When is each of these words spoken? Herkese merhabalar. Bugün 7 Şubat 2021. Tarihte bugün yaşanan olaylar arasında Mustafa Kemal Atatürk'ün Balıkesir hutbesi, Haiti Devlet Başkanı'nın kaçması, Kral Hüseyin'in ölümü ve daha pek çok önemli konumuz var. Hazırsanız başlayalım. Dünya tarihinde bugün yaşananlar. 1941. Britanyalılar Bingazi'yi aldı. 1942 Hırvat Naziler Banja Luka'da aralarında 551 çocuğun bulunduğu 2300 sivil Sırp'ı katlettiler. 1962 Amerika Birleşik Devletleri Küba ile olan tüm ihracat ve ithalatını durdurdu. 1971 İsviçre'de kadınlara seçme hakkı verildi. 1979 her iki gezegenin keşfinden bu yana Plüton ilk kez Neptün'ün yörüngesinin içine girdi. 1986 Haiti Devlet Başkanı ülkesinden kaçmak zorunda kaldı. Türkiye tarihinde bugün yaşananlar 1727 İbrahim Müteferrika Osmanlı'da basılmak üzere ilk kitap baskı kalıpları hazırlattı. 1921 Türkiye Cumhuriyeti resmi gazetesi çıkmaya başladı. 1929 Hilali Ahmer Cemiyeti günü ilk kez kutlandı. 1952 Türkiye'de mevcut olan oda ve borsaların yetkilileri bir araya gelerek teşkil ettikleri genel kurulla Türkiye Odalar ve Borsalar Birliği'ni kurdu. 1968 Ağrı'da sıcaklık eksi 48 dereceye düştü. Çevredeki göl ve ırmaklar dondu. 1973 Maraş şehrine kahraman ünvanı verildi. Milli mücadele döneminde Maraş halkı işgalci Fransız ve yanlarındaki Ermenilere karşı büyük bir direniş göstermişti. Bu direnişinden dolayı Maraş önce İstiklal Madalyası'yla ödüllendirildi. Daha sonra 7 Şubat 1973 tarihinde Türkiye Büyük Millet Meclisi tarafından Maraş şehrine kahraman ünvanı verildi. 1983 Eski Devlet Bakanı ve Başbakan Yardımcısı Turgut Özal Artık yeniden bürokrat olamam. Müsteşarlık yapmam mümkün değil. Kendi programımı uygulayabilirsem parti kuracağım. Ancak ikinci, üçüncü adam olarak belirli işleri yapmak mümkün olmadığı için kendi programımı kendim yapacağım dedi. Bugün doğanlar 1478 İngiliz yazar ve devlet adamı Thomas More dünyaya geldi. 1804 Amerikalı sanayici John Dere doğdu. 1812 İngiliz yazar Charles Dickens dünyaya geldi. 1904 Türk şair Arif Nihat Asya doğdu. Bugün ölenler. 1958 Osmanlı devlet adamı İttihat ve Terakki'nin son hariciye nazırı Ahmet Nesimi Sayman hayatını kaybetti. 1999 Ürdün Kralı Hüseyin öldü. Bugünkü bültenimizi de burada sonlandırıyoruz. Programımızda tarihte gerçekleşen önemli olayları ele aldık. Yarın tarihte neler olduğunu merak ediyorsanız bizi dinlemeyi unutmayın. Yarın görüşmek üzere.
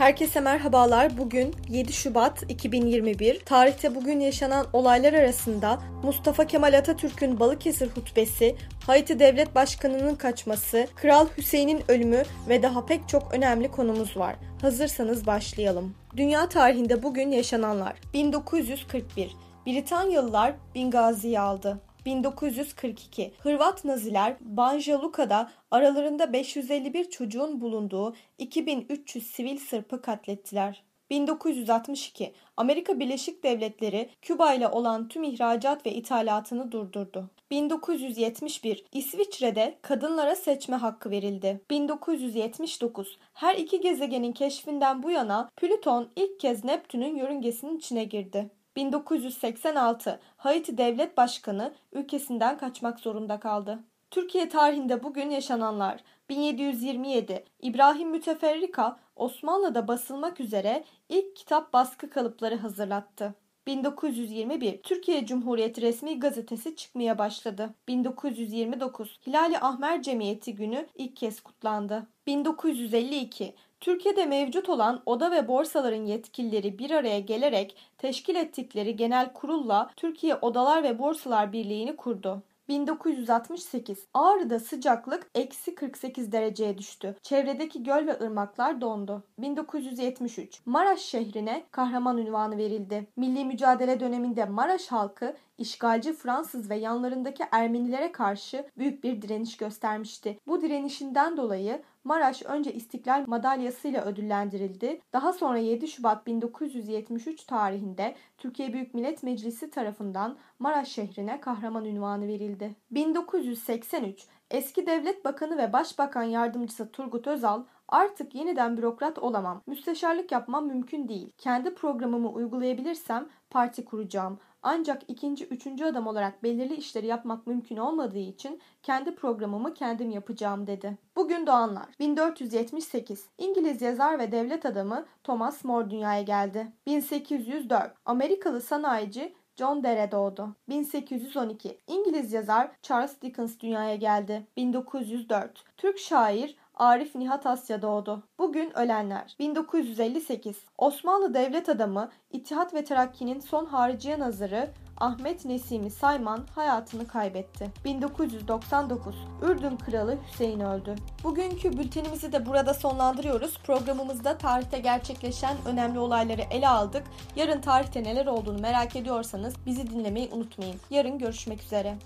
Herkese 0.00 0.40
merhabalar. 0.40 1.18
Bugün 1.18 1.54
7 1.68 1.92
Şubat 1.92 2.50
2021. 2.50 3.40
Tarihte 3.40 3.94
bugün 3.94 4.20
yaşanan 4.20 4.66
olaylar 4.72 5.12
arasında 5.12 5.80
Mustafa 6.02 6.46
Kemal 6.46 6.78
Atatürk'ün 6.78 7.40
Balıkesir 7.40 7.90
hutbesi, 7.90 8.56
Haiti 8.86 9.18
Devlet 9.18 9.54
Başkanı'nın 9.54 10.14
kaçması, 10.14 10.86
Kral 10.94 11.26
Hüseyin'in 11.38 11.82
ölümü 11.88 12.22
ve 12.48 12.62
daha 12.62 12.86
pek 12.86 13.08
çok 13.08 13.34
önemli 13.34 13.70
konumuz 13.70 14.16
var. 14.16 14.36
Hazırsanız 14.62 15.26
başlayalım. 15.26 15.94
Dünya 16.16 16.48
tarihinde 16.48 17.02
bugün 17.02 17.30
yaşananlar. 17.30 17.94
1941. 18.14 19.36
Britanyalılar 19.66 20.54
Bingazi'yi 20.74 21.40
aldı. 21.40 21.80
1942 22.06 23.32
Hırvat 23.38 23.84
Naziler 23.84 24.36
Banja 24.40 25.02
Luka'da 25.02 25.50
aralarında 25.70 26.32
551 26.32 27.10
çocuğun 27.10 27.60
bulunduğu 27.60 28.14
2300 28.38 29.26
sivil 29.26 29.58
Sırp'ı 29.58 30.02
katlettiler. 30.02 30.82
1962 31.10 32.32
Amerika 32.56 33.00
Birleşik 33.00 33.44
Devletleri 33.44 34.10
Küba 34.22 34.54
ile 34.54 34.68
olan 34.68 35.08
tüm 35.08 35.22
ihracat 35.22 35.86
ve 35.86 35.92
ithalatını 35.92 36.72
durdurdu. 36.72 37.30
1971 37.50 38.84
İsviçre'de 38.92 39.78
kadınlara 39.82 40.36
seçme 40.36 40.76
hakkı 40.76 41.10
verildi. 41.10 41.60
1979 41.70 43.18
her 43.34 43.54
iki 43.54 43.80
gezegenin 43.80 44.32
keşfinden 44.32 45.02
bu 45.02 45.10
yana 45.10 45.50
Plüton 45.56 46.08
ilk 46.16 46.40
kez 46.40 46.64
Neptün'ün 46.64 47.16
yörüngesinin 47.16 47.78
içine 47.78 48.04
girdi. 48.04 48.50
1986 48.80 50.20
Haiti 50.36 50.78
Devlet 50.78 51.16
Başkanı 51.16 51.74
ülkesinden 51.92 52.58
kaçmak 52.58 53.00
zorunda 53.00 53.40
kaldı. 53.40 53.78
Türkiye 54.10 54.48
tarihinde 54.48 55.02
bugün 55.02 55.30
yaşananlar 55.30 56.00
1727 56.28 57.44
İbrahim 57.62 58.10
Müteferrika 58.10 59.00
Osmanlı'da 59.16 59.88
basılmak 59.88 60.40
üzere 60.40 60.84
ilk 61.08 61.36
kitap 61.36 61.72
baskı 61.72 62.10
kalıpları 62.10 62.56
hazırlattı. 62.56 63.34
1921 63.66 64.82
Türkiye 64.82 65.26
Cumhuriyeti 65.26 65.82
resmi 65.82 66.20
gazetesi 66.20 66.76
çıkmaya 66.76 67.18
başladı. 67.18 67.74
1929 67.88 69.20
Hilali 69.26 69.58
Ahmer 69.58 70.02
Cemiyeti 70.02 70.54
günü 70.54 70.86
ilk 70.94 71.16
kez 71.16 71.40
kutlandı. 71.40 72.06
1952 72.26 73.54
Türkiye'de 73.80 74.26
mevcut 74.26 74.68
olan 74.68 75.02
oda 75.06 75.30
ve 75.30 75.48
borsaların 75.48 76.04
yetkilileri 76.04 76.78
bir 76.78 76.90
araya 76.90 77.20
gelerek 77.20 77.76
teşkil 77.98 78.36
ettikleri 78.36 78.96
genel 78.96 79.32
kurulla 79.32 79.90
Türkiye 79.96 80.34
Odalar 80.34 80.82
ve 80.82 80.98
Borsalar 80.98 81.52
Birliği'ni 81.52 81.96
kurdu. 81.96 82.42
1968 82.68 84.06
Ağrı'da 84.14 84.60
sıcaklık 84.60 85.30
eksi 85.34 85.74
48 85.74 86.32
dereceye 86.32 86.78
düştü. 86.78 87.16
Çevredeki 87.22 87.82
göl 87.82 88.06
ve 88.06 88.20
ırmaklar 88.20 88.80
dondu. 88.80 89.22
1973 89.38 90.66
Maraş 90.66 91.00
şehrine 91.00 91.64
kahraman 91.70 92.18
ünvanı 92.18 92.56
verildi. 92.56 93.06
Milli 93.16 93.44
mücadele 93.44 94.00
döneminde 94.00 94.44
Maraş 94.44 94.86
halkı 94.86 95.36
işgalci 95.58 96.12
Fransız 96.12 96.70
ve 96.70 96.76
yanlarındaki 96.76 97.44
Ermenilere 97.52 98.12
karşı 98.12 98.66
büyük 98.78 99.04
bir 99.04 99.22
direniş 99.22 99.56
göstermişti. 99.56 100.38
Bu 100.46 100.62
direnişinden 100.62 101.36
dolayı 101.36 101.82
Maraş 102.04 102.42
önce 102.42 102.72
İstiklal 102.72 103.24
Madalyası'yla 103.26 104.04
ödüllendirildi. 104.04 105.00
Daha 105.12 105.32
sonra 105.32 105.58
7 105.58 105.88
Şubat 105.88 106.26
1973 106.26 107.44
tarihinde 107.44 108.14
Türkiye 108.38 108.72
Büyük 108.72 108.94
Millet 108.94 109.22
Meclisi 109.22 109.70
tarafından 109.70 110.36
Maraş 110.58 110.88
şehrine 110.88 111.40
kahraman 111.40 111.84
ünvanı 111.84 112.26
verildi. 112.26 112.74
1983 112.90 114.26
Eski 114.50 114.86
Devlet 114.86 115.24
Bakanı 115.24 115.58
ve 115.58 115.72
Başbakan 115.72 116.22
Yardımcısı 116.22 116.92
Turgut 116.92 117.26
Özal 117.26 117.62
Artık 117.88 118.34
yeniden 118.34 118.76
bürokrat 118.76 119.18
olamam. 119.18 119.62
Müsteşarlık 119.66 120.32
yapmam 120.32 120.66
mümkün 120.66 121.08
değil. 121.08 121.32
Kendi 121.38 121.74
programımı 121.74 122.28
uygulayabilirsem 122.28 123.28
parti 123.50 123.84
kuracağım. 123.84 124.38
Ancak 124.62 125.02
ikinci, 125.08 125.44
üçüncü 125.44 125.84
adam 125.84 126.06
olarak 126.06 126.42
belirli 126.42 126.74
işleri 126.74 127.06
yapmak 127.06 127.46
mümkün 127.46 127.76
olmadığı 127.76 128.18
için 128.18 128.60
kendi 128.82 129.14
programımı 129.14 129.74
kendim 129.74 130.10
yapacağım 130.10 130.66
dedi. 130.66 130.98
Bugün 131.16 131.46
doğanlar 131.46 131.86
1478 131.98 133.26
İngiliz 133.38 133.82
yazar 133.82 134.18
ve 134.18 134.32
devlet 134.32 134.66
adamı 134.66 135.06
Thomas 135.24 135.64
More 135.64 135.90
dünyaya 135.90 136.22
geldi. 136.22 136.72
1804 136.86 137.92
Amerikalı 138.04 138.60
sanayici 138.60 139.34
John 139.56 139.82
Dere 139.82 140.12
doğdu. 140.12 140.56
1812 140.68 141.78
İngiliz 141.86 142.32
yazar 142.32 142.70
Charles 142.82 143.22
Dickens 143.22 143.60
dünyaya 143.60 143.96
geldi. 143.96 144.46
1904 144.56 145.64
Türk 145.76 145.98
şair 145.98 146.56
Arif 146.80 147.14
Nihat 147.14 147.46
Asya 147.46 147.82
doğdu. 147.82 148.22
Bugün 148.38 148.78
ölenler. 148.78 149.36
1958 149.38 150.56
Osmanlı 150.78 151.34
devlet 151.34 151.68
adamı 151.68 152.10
İttihat 152.32 152.74
ve 152.74 152.84
Terakki'nin 152.84 153.40
son 153.40 153.66
hariciye 153.66 154.18
nazırı 154.18 154.70
Ahmet 154.96 155.44
Nesimi 155.44 155.90
Sayman 155.90 156.46
hayatını 156.54 157.06
kaybetti. 157.06 157.70
1999 157.84 159.16
Ürdün 159.42 159.76
Kralı 159.76 160.18
Hüseyin 160.32 160.60
öldü. 160.60 160.94
Bugünkü 161.24 161.72
bültenimizi 161.72 162.32
de 162.32 162.46
burada 162.46 162.74
sonlandırıyoruz. 162.74 163.58
Programımızda 163.58 164.38
tarihte 164.38 164.78
gerçekleşen 164.78 165.56
önemli 165.66 165.98
olayları 165.98 166.42
ele 166.50 166.68
aldık. 166.68 167.02
Yarın 167.36 167.60
tarihte 167.60 168.02
neler 168.02 168.26
olduğunu 168.26 168.60
merak 168.60 168.96
ediyorsanız 168.96 169.54
bizi 169.66 169.90
dinlemeyi 169.90 170.28
unutmayın. 170.32 170.76
Yarın 170.90 171.18
görüşmek 171.18 171.62
üzere. 171.62 171.96